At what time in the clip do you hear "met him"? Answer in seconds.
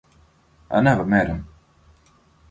1.05-1.47